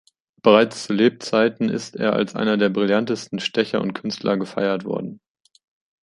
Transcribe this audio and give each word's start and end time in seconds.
Bereits 0.41 0.85
zu 0.85 0.93
Lebzeiten 0.93 1.69
ist 1.69 1.95
er 1.95 2.13
als 2.13 2.33
einer 2.35 2.57
der 2.57 2.69
brillantesten 2.69 3.37
Stecher 3.39 3.81
und 3.81 3.93
Künstler 3.93 4.35
gefeiert 4.35 4.83
worden. 4.83 5.21